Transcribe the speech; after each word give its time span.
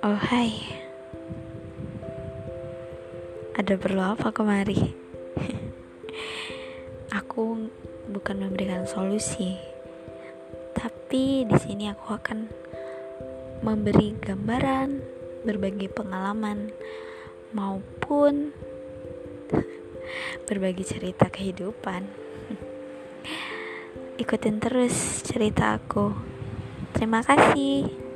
Oh 0.00 0.16
hai 0.16 0.48
Ada 3.52 3.76
perlu 3.76 4.00
apa 4.00 4.32
kemari? 4.32 4.96
aku 7.20 7.68
bukan 8.08 8.48
memberikan 8.48 8.88
solusi 8.88 9.60
Tapi 10.72 11.44
di 11.44 11.52
sini 11.60 11.92
aku 11.92 12.16
akan 12.16 12.48
memberi 13.60 14.16
gambaran, 14.16 15.04
berbagi 15.44 15.92
pengalaman 15.92 16.72
maupun 17.52 18.56
berbagi 20.48 20.80
cerita 20.80 21.28
kehidupan. 21.28 22.08
Ikutin 24.24 24.64
terus 24.64 25.20
cerita 25.28 25.76
aku. 25.76 26.16
Terima 26.96 27.20
kasih. 27.20 28.09